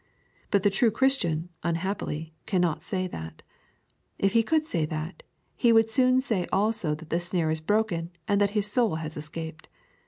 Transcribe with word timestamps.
But 0.49 0.63
the 0.63 0.71
true 0.71 0.89
Christian, 0.89 1.49
unhappily, 1.61 2.33
cannot 2.47 2.81
say 2.81 3.05
that. 3.05 3.43
If 4.17 4.33
he 4.33 4.41
could 4.41 4.65
say 4.65 4.83
that, 4.87 5.21
he 5.55 5.71
would 5.71 5.91
soon 5.91 6.21
say 6.21 6.47
also 6.51 6.95
that 6.95 7.11
the 7.11 7.19
snare 7.19 7.51
is 7.51 7.61
broken 7.61 8.09
and 8.27 8.41
that 8.41 8.49
his 8.57 8.65
soul 8.65 8.95
has 8.95 9.15
escaped. 9.15 9.67